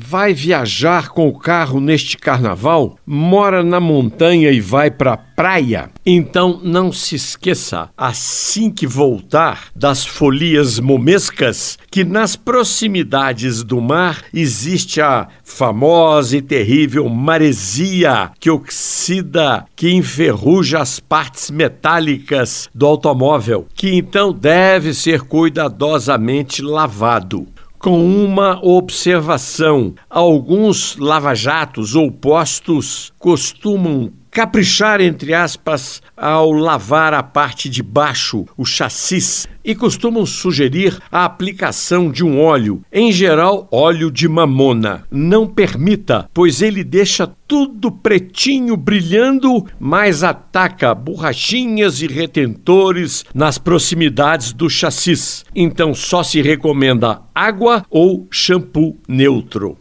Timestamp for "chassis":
38.64-39.48, 54.70-55.44